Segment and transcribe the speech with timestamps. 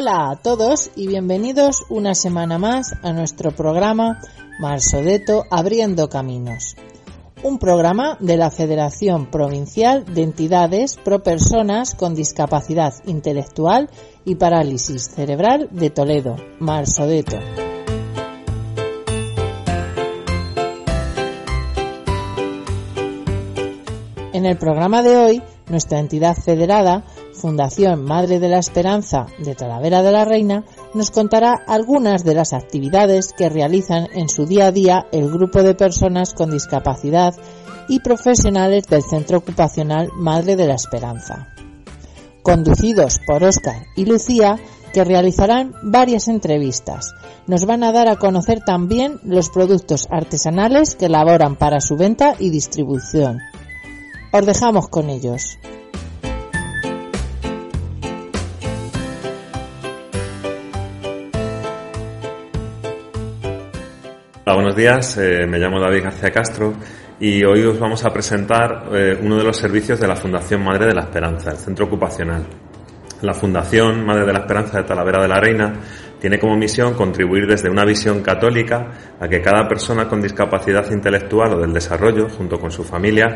[0.00, 4.20] Hola a todos y bienvenidos una semana más a nuestro programa
[4.60, 6.76] Marsodeto Abriendo Caminos.
[7.42, 13.90] Un programa de la Federación Provincial de Entidades Pro Personas con Discapacidad Intelectual
[14.24, 17.38] y Parálisis Cerebral de Toledo, Marsodeto.
[24.32, 27.02] En el programa de hoy, nuestra entidad federada
[27.38, 32.52] Fundación Madre de la Esperanza de Talavera de la Reina nos contará algunas de las
[32.52, 37.34] actividades que realizan en su día a día el grupo de personas con discapacidad
[37.88, 41.48] y profesionales del Centro Ocupacional Madre de la Esperanza.
[42.42, 44.58] Conducidos por Óscar y Lucía,
[44.92, 47.14] que realizarán varias entrevistas.
[47.46, 52.34] Nos van a dar a conocer también los productos artesanales que elaboran para su venta
[52.38, 53.38] y distribución.
[54.32, 55.58] Os dejamos con ellos.
[64.48, 65.18] Hola, buenos días.
[65.18, 66.72] Eh, me llamo David García Castro
[67.20, 70.86] y hoy os vamos a presentar eh, uno de los servicios de la Fundación Madre
[70.86, 72.46] de la Esperanza, el Centro Ocupacional.
[73.20, 75.74] La Fundación Madre de la Esperanza de Talavera de la Reina
[76.18, 78.86] tiene como misión contribuir desde una visión católica
[79.20, 83.26] a que cada persona con discapacidad intelectual o del desarrollo, junto con su familia,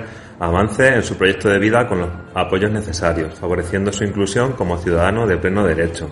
[0.40, 5.26] avance en su proyecto de vida con los apoyos necesarios, favoreciendo su inclusión como ciudadano
[5.26, 6.10] de pleno derecho.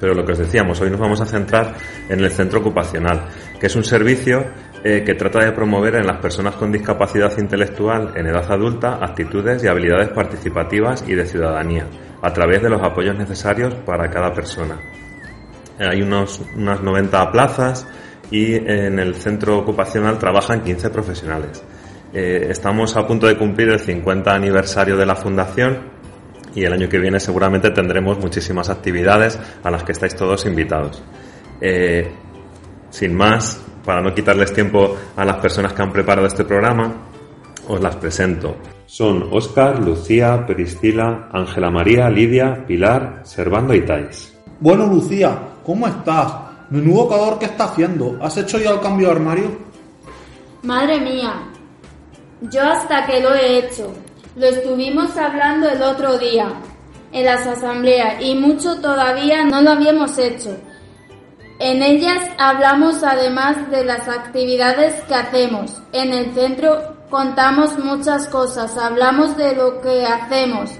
[0.00, 1.74] Pero lo que os decíamos, hoy nos vamos a centrar
[2.08, 3.26] en el centro ocupacional,
[3.58, 4.44] que es un servicio
[4.84, 9.64] eh, que trata de promover en las personas con discapacidad intelectual en edad adulta actitudes
[9.64, 11.86] y habilidades participativas y de ciudadanía,
[12.22, 14.78] a través de los apoyos necesarios para cada persona.
[15.78, 17.86] Hay unos, unas 90 plazas
[18.30, 21.62] y en el centro ocupacional trabajan 15 profesionales.
[22.12, 25.98] Eh, estamos a punto de cumplir el 50 aniversario de la fundación
[26.54, 31.02] y el año que viene seguramente tendremos muchísimas actividades a las que estáis todos invitados.
[31.60, 32.10] Eh,
[32.90, 36.94] sin más, para no quitarles tiempo a las personas que han preparado este programa,
[37.68, 38.56] os las presento.
[38.86, 44.34] Son Óscar, Lucía, Periscila, Ángela María, Lidia, Pilar, Servando y Tais.
[44.60, 46.32] Bueno, Lucía, ¿cómo estás?
[46.70, 48.18] Menudo calor que está haciendo.
[48.20, 49.58] ¿Has hecho ya el cambio de armario?
[50.62, 51.42] Madre mía,
[52.42, 53.92] yo hasta que lo he hecho.
[54.36, 56.52] Lo estuvimos hablando el otro día
[57.12, 60.56] en las asambleas y mucho todavía no lo habíamos hecho.
[61.58, 65.82] En ellas hablamos además de las actividades que hacemos.
[65.92, 70.70] En el centro contamos muchas cosas, hablamos de lo que hacemos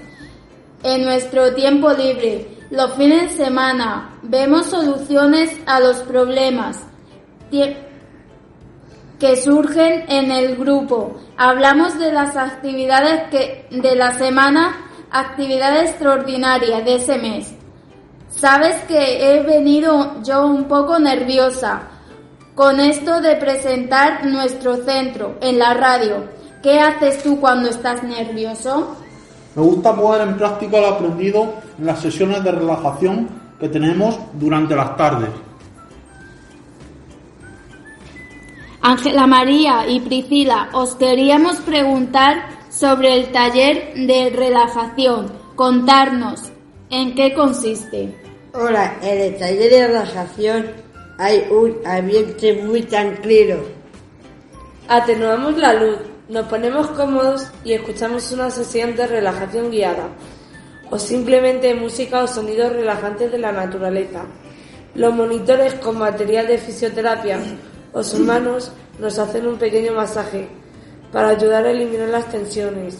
[0.83, 6.85] en nuestro tiempo libre, los fines de semana, vemos soluciones a los problemas
[7.51, 11.19] que surgen en el grupo.
[11.35, 17.53] Hablamos de las actividades que, de la semana, actividades extraordinarias de ese mes.
[18.39, 21.81] Sabes que he venido yo un poco nerviosa
[22.55, 26.23] con esto de presentar nuestro centro en la radio.
[26.63, 28.95] ¿Qué haces tú cuando estás nervioso?
[29.55, 33.27] Me gusta poner en práctica lo aprendido en las sesiones de relajación
[33.59, 35.31] que tenemos durante las tardes.
[38.81, 42.37] Ángela María y Priscila, os queríamos preguntar
[42.69, 45.29] sobre el taller de relajación.
[45.55, 46.53] Contarnos
[46.89, 48.18] en qué consiste.
[48.51, 50.65] Hola, en el taller de relajación
[51.19, 53.57] hay un ambiente muy tranquilo.
[54.87, 55.97] Atenuamos la luz,
[56.29, 60.09] nos ponemos cómodos y escuchamos una sesión de relajación guiada
[60.89, 64.23] o simplemente música o sonidos relajantes de la naturaleza.
[64.95, 67.37] Los monitores con material de fisioterapia
[67.93, 70.47] o sus manos nos hacen un pequeño masaje
[71.11, 72.97] para ayudar a eliminar las tensiones.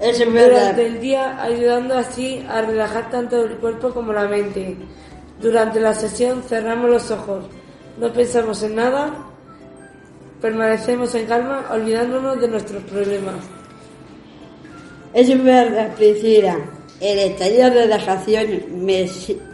[0.00, 0.18] Es.
[0.18, 4.76] Durante el día ayudando así a relajar tanto el cuerpo como la mente.
[5.40, 7.44] Durante la sesión cerramos los ojos,
[7.98, 9.12] no pensamos en nada,
[10.40, 13.36] permanecemos en calma olvidándonos de nuestros problemas.
[15.12, 16.58] Es verdad, Priscila.
[17.00, 18.46] El taller de relajación
[18.84, 19.08] me,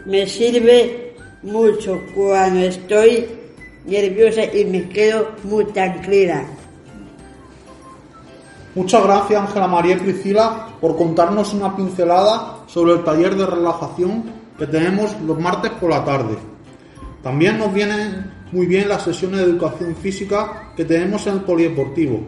[0.05, 3.27] me sirve mucho cuando estoy
[3.85, 6.45] nerviosa y me quedo muy tranquila.
[8.75, 14.23] Muchas gracias Ángela María y Priscila por contarnos una pincelada sobre el taller de relajación
[14.57, 16.37] que tenemos los martes por la tarde.
[17.21, 22.21] También nos vienen muy bien las sesiones de educación física que tenemos en el polideportivo.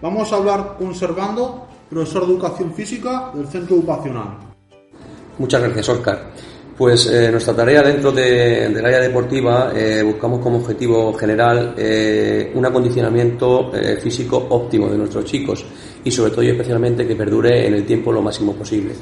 [0.00, 4.38] Vamos a hablar con Servando, profesor de educación física del centro educacional.
[5.38, 6.30] Muchas gracias, Oscar.
[6.78, 12.52] Pues eh, nuestra tarea dentro de, del área deportiva eh, buscamos como objetivo general eh,
[12.54, 15.64] un acondicionamiento físico óptimo de nuestros chicos
[16.04, 18.94] y sobre todo y especialmente que perdure en el tiempo lo máximo posible.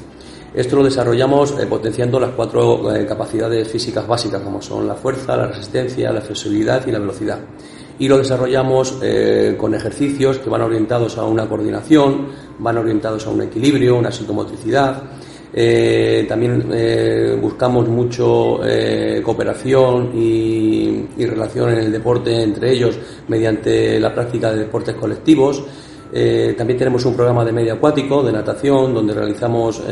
[0.55, 6.11] Esto lo desarrollamos potenciando las cuatro capacidades físicas básicas como son la fuerza, la resistencia,
[6.11, 7.39] la flexibilidad y la velocidad.
[7.99, 8.97] Y lo desarrollamos
[9.57, 15.03] con ejercicios que van orientados a una coordinación, van orientados a un equilibrio, una psicomotricidad,
[15.53, 22.97] eh, también eh, buscamos mucho eh, cooperación y, relación en el deporte entre ellos
[23.27, 25.63] mediante la práctica de deportes colectivos.
[26.57, 29.83] también tenemos un programa de medio acuático, de natación, donde realizamos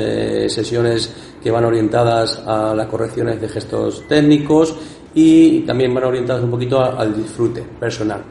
[0.48, 1.14] sesiones
[1.44, 4.76] que van orientadas a las correcciones de gestos técnicos
[5.14, 8.22] y también van orientadas un poquito al disfrute personal.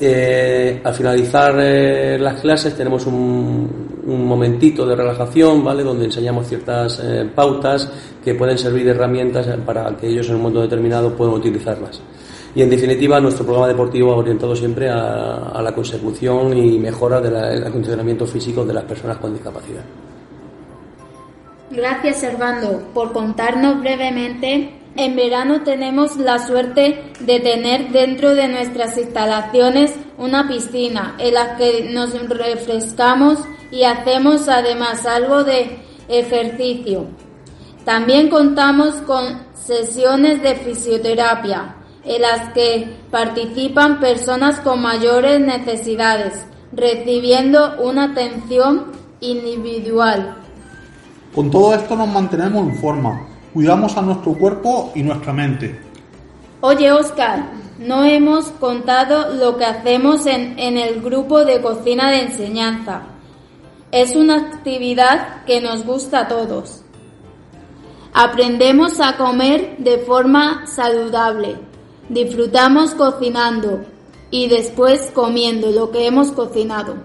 [0.00, 5.82] Eh, al finalizar eh, las clases tenemos un, momentito de relajación, ¿vale?
[5.82, 7.90] Donde enseñamos ciertas eh, pautas
[8.24, 12.00] que pueden servir de herramientas para que ellos en un momento determinado puedan utilizarlas.
[12.54, 17.66] Y en definitiva, nuestro programa deportivo ha orientado siempre a, la consecución y mejora del
[17.66, 19.82] acondicionamiento físico de las personas con discapacidad.
[21.70, 28.98] Gracias, Servando, por contarnos brevemente en verano tenemos la suerte de tener dentro de nuestras
[28.98, 33.38] instalaciones una piscina en la que nos refrescamos
[33.70, 35.78] y hacemos además algo de
[36.08, 37.06] ejercicio.
[37.84, 47.76] También contamos con sesiones de fisioterapia en las que participan personas con mayores necesidades, recibiendo
[47.80, 48.86] una atención
[49.20, 50.38] individual.
[51.32, 55.80] Con todo esto nos mantenemos en forma cuidamos a nuestro cuerpo y nuestra mente.
[56.60, 62.22] Oye, Oscar, no hemos contado lo que hacemos en, en el grupo de cocina de
[62.22, 63.02] enseñanza.
[63.92, 66.82] Es una actividad que nos gusta a todos.
[68.12, 71.56] Aprendemos a comer de forma saludable.
[72.08, 73.84] Disfrutamos cocinando
[74.30, 76.96] y después comiendo lo que hemos cocinado.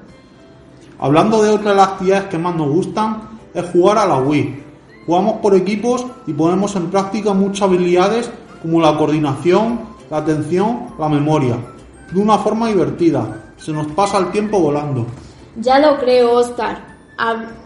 [0.99, 4.62] Hablando de otra de las actividades que más nos gustan, es jugar a la Wii.
[5.05, 8.29] Jugamos por equipos y ponemos en práctica muchas habilidades
[8.61, 11.57] como la coordinación, la atención, la memoria,
[12.11, 13.53] de una forma divertida.
[13.57, 15.05] Se nos pasa el tiempo volando.
[15.57, 16.93] Ya lo creo, Oscar.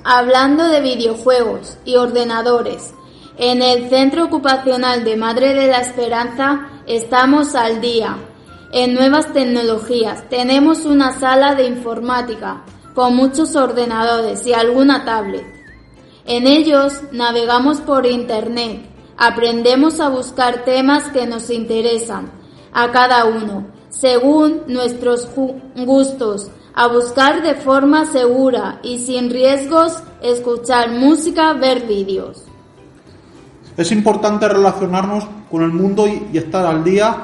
[0.04, 2.94] hablando de videojuegos y ordenadores,
[3.38, 8.18] en el Centro Ocupacional de Madre de la Esperanza estamos al día.
[8.74, 12.64] En nuevas tecnologías tenemos una sala de informática
[12.96, 15.57] con muchos ordenadores y alguna tablet.
[16.28, 18.82] En ellos navegamos por Internet,
[19.18, 22.30] aprendemos a buscar temas que nos interesan
[22.74, 25.30] a cada uno, según nuestros
[25.74, 32.44] gustos, a buscar de forma segura y sin riesgos, escuchar música, ver vídeos.
[33.78, 37.16] Es importante relacionarnos con el mundo y estar al día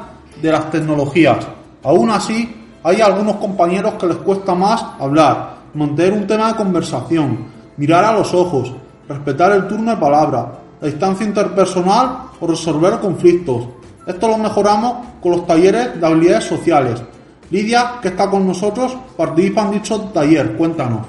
[0.41, 1.45] de las tecnologías.
[1.83, 7.47] Aún así, hay algunos compañeros que les cuesta más hablar, mantener un tema de conversación,
[7.75, 8.71] mirar a los ojos,
[9.13, 13.67] respetar el turno de palabra, la distancia interpersonal o resolver conflictos.
[14.05, 17.01] Esto lo mejoramos con los talleres de habilidades sociales.
[17.49, 20.57] Lidia, que está con nosotros, participa en dicho taller.
[20.57, 21.05] Cuéntanos.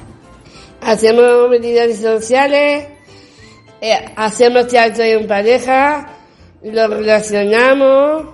[0.83, 2.87] Hacemos habilidades sociales,
[3.81, 6.09] eh, hacemos teatro en pareja,
[6.63, 8.27] lo relacionamos.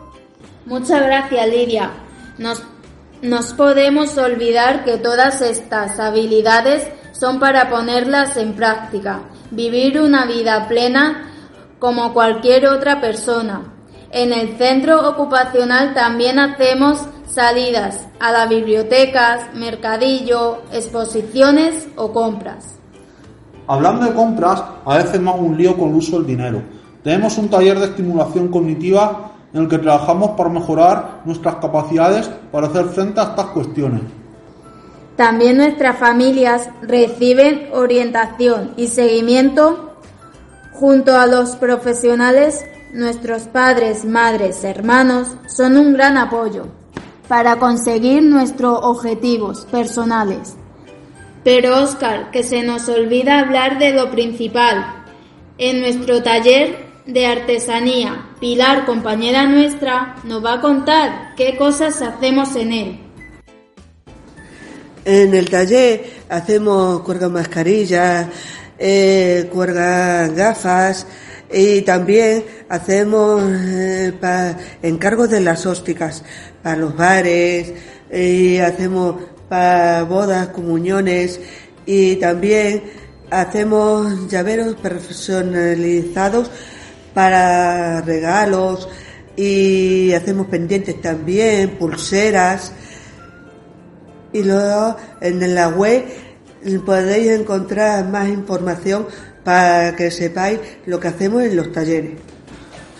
[0.66, 1.90] Muchas gracias, Lidia.
[2.38, 2.62] Nos,
[3.22, 9.20] nos podemos olvidar que todas estas habilidades son para ponerlas en práctica,
[9.50, 11.30] vivir una vida plena
[11.78, 13.62] como cualquier otra persona.
[14.12, 22.76] En el centro ocupacional también hacemos salidas a las bibliotecas, mercadillo, exposiciones o compras.
[23.66, 26.62] Hablando de compras, a veces más un lío con el uso del dinero.
[27.04, 32.66] Tenemos un taller de estimulación cognitiva en el que trabajamos para mejorar nuestras capacidades para
[32.66, 34.02] hacer frente a estas cuestiones.
[35.20, 39.94] También nuestras familias reciben orientación y seguimiento
[40.72, 42.64] junto a los profesionales.
[42.94, 46.68] Nuestros padres, madres, hermanos son un gran apoyo
[47.28, 50.56] para conseguir nuestros objetivos personales.
[51.44, 55.04] Pero Oscar, que se nos olvida hablar de lo principal.
[55.58, 62.56] En nuestro taller de artesanía, Pilar, compañera nuestra, nos va a contar qué cosas hacemos
[62.56, 63.09] en él.
[65.04, 68.26] En el taller hacemos cuergan mascarillas,
[68.78, 71.06] eh, gafas
[71.52, 74.12] y también hacemos eh,
[74.82, 76.22] encargos de las ópticas
[76.62, 77.72] para los bares
[78.12, 79.16] y hacemos
[79.48, 81.40] para bodas, comuniones
[81.86, 82.82] y también
[83.30, 86.50] hacemos llaveros personalizados
[87.14, 88.88] para regalos
[89.36, 92.72] y hacemos pendientes también, pulseras.
[94.32, 96.04] Y luego en la web
[96.84, 99.06] podéis encontrar más información
[99.44, 102.18] para que sepáis lo que hacemos en los talleres.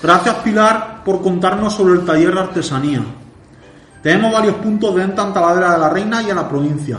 [0.02, 3.04] Gracias Pilar por contarnos sobre el taller de artesanía.
[4.02, 6.98] Tenemos varios puntos de venta en Talavera de la Reina y en la provincia.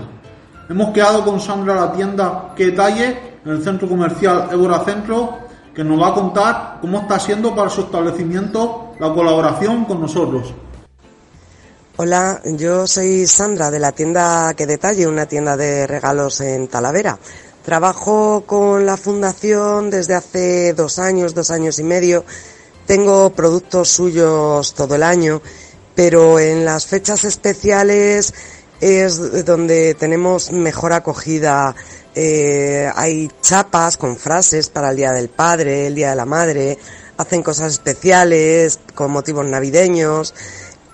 [0.70, 5.40] Hemos quedado con Sandra la tienda Que Talle en el centro comercial Évora Centro
[5.74, 10.54] que nos va a contar cómo está siendo para su establecimiento la colaboración con nosotros.
[12.04, 17.20] Hola, yo soy Sandra de la tienda Que Detalle, una tienda de regalos en Talavera.
[17.64, 22.26] Trabajo con la fundación desde hace dos años, dos años y medio.
[22.88, 25.44] Tengo productos suyos todo el año,
[25.94, 28.34] pero en las fechas especiales
[28.80, 31.76] es donde tenemos mejor acogida
[32.16, 36.78] eh, hay chapas con frases para el Día del Padre, el Día de la Madre,
[37.18, 40.34] hacen cosas especiales con motivos navideños.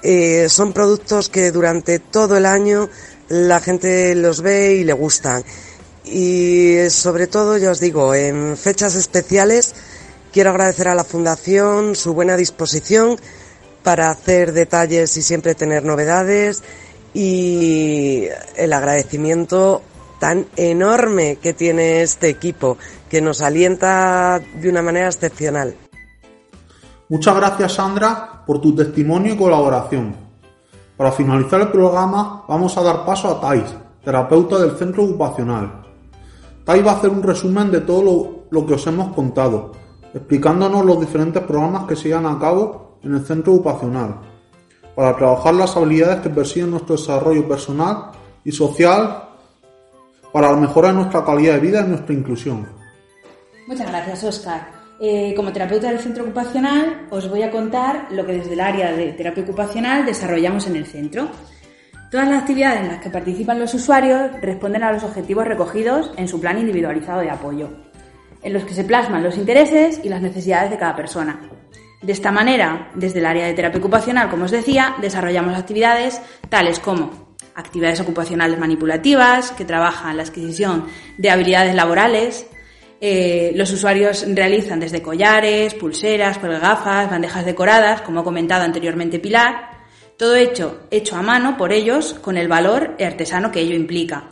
[0.09, 2.87] Eh, son productos que durante todo el año
[3.27, 5.43] la gente los ve y le gustan.
[6.05, 9.75] Y sobre todo, ya os digo, en fechas especiales
[10.31, 13.19] quiero agradecer a la Fundación su buena disposición
[13.83, 16.63] para hacer detalles y siempre tener novedades
[17.13, 19.81] y el agradecimiento
[20.21, 22.77] tan enorme que tiene este equipo,
[23.09, 25.75] que nos alienta de una manera excepcional.
[27.09, 30.13] Muchas gracias Sandra por tu testimonio y colaboración.
[30.97, 33.73] Para finalizar el programa vamos a dar paso a Thais,
[34.03, 35.83] terapeuta del centro ocupacional.
[36.65, 39.71] Thais va a hacer un resumen de todo lo, que os hemos contado,
[40.13, 44.19] explicándonos los diferentes programas que se llevan a cabo en el centro ocupacional,
[44.93, 48.11] para trabajar las habilidades que persiguen nuestro desarrollo personal
[48.43, 49.23] y social
[50.33, 52.67] para mejorar nuestra calidad de vida y nuestra inclusión.
[53.65, 54.76] Muchas gracias, Oscar.
[54.99, 58.91] Eh, como terapeuta del centro ocupacional, os voy a contar lo que desde el área
[58.91, 61.29] de terapia ocupacional desarrollamos en el centro.
[62.09, 66.27] Todas las actividades en las que participan los usuarios responden a los objetivos recogidos en
[66.27, 67.69] su plan individualizado de apoyo,
[68.41, 71.41] en los que se plasman los intereses y las necesidades de cada persona.
[72.01, 76.79] De esta manera, desde el área de terapia ocupacional, como os decía, desarrollamos actividades tales
[76.79, 80.85] como actividades ocupacionales manipulativas, que trabajan la adquisición
[81.17, 82.47] de habilidades laborales.
[82.99, 89.77] Eh, los usuarios realizan desde collares, pulseras, gafas, bandejas decoradas, como ha comentado anteriormente Pilar,
[90.17, 94.29] todo hecho, hecho a mano por ellos con el valor artesano que ello implica.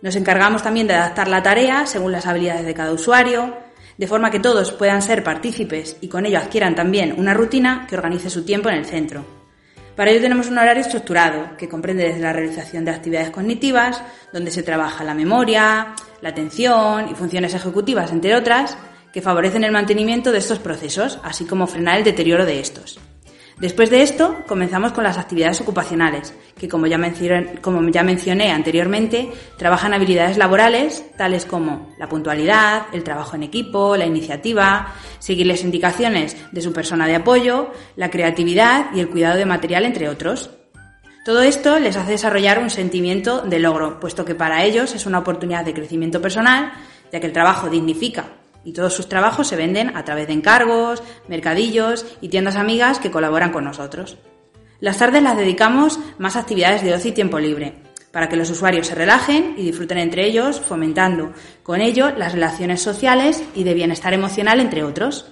[0.00, 3.56] Nos encargamos también de adaptar la tarea según las habilidades de cada usuario,
[3.96, 7.94] de forma que todos puedan ser partícipes y con ello adquieran también una rutina que
[7.94, 9.41] organice su tiempo en el centro.
[10.02, 14.50] Para ello tenemos un horario estructurado que comprende desde la realización de actividades cognitivas, donde
[14.50, 18.76] se trabaja la memoria, la atención y funciones ejecutivas, entre otras,
[19.12, 22.98] que favorecen el mantenimiento de estos procesos, así como frenar el deterioro de estos.
[23.58, 30.38] Después de esto, comenzamos con las actividades ocupacionales, que como ya, mencioné, anteriormente, trabajan habilidades
[30.38, 36.62] laborales tales como la puntualidad, el trabajo en equipo, la iniciativa, seguir las indicaciones de
[36.62, 40.50] su persona de apoyo, la creatividad y el cuidado de material, entre otros.
[41.24, 45.20] Todo esto les hace desarrollar un sentimiento de logro, puesto que para ellos es una
[45.20, 46.72] oportunidad de crecimiento personal,
[47.12, 48.24] ya que el trabajo dignifica
[48.64, 53.10] y todos sus trabajos se venden a través de encargos, mercadillos y tiendas amigas que
[53.10, 54.16] colaboran con nosotros.
[54.80, 57.74] Las tardes las dedicamos más a actividades de ocio y tiempo libre,
[58.10, 62.82] para que los usuarios se relajen y disfruten entre ellos, fomentando con ello las relaciones
[62.82, 65.26] sociales y de bienestar emocional, entre otros.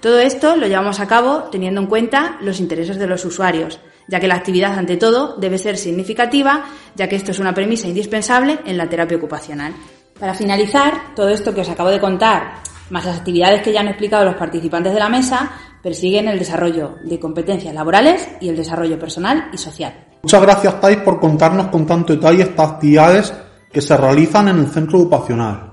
[0.00, 4.20] Todo esto lo llevamos a cabo teniendo en cuenta los intereses de los usuarios, ya
[4.20, 8.58] que la actividad ante todo debe ser significativa, ya que esto es una premisa indispensable
[8.66, 9.74] en la terapia ocupacional.
[10.18, 12.54] Para finalizar, todo esto que os acabo de contar,
[12.90, 15.50] más las actividades que ya han explicado los participantes de la mesa,
[15.82, 19.92] persiguen el desarrollo de competencias laborales y el desarrollo personal y social.
[20.22, 23.34] Muchas gracias, Thais, por contarnos con tanto detalle estas actividades
[23.72, 25.72] que se realizan en el centro ocupacional.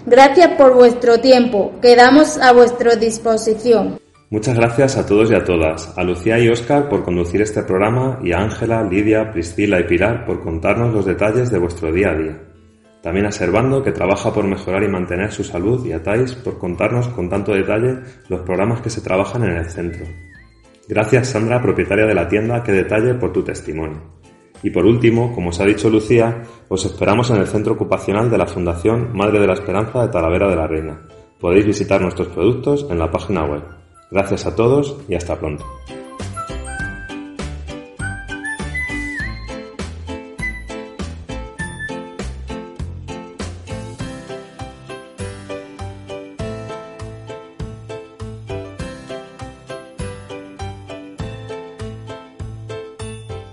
[0.07, 1.73] Gracias por vuestro tiempo.
[1.83, 3.99] Quedamos a vuestra disposición.
[4.31, 8.19] Muchas gracias a todos y a todas, a Lucía y Óscar por conducir este programa
[8.23, 12.14] y a Ángela, Lidia, Priscila y Pilar por contarnos los detalles de vuestro día a
[12.14, 12.48] día.
[13.09, 16.59] También a Servando, que trabaja por mejorar y mantener su salud, y a Thais por
[16.59, 20.05] contarnos con tanto detalle los programas que se trabajan en el centro.
[20.87, 24.03] Gracias Sandra, propietaria de la tienda, que detalle por tu testimonio.
[24.62, 28.37] Y por último, como os ha dicho Lucía, os esperamos en el centro ocupacional de
[28.37, 31.00] la Fundación Madre de la Esperanza de Talavera de la Reina.
[31.41, 33.62] Podéis visitar nuestros productos en la página web.
[34.11, 35.65] Gracias a todos y hasta pronto.